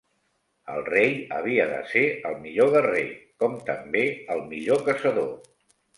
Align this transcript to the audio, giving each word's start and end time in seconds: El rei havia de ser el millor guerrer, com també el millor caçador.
El 0.75 0.79
rei 0.87 1.11
havia 1.39 1.67
de 1.73 1.81
ser 1.91 2.03
el 2.29 2.39
millor 2.45 2.71
guerrer, 2.77 3.05
com 3.45 3.61
també 3.69 4.03
el 4.37 4.43
millor 4.55 4.83
caçador. 4.89 5.31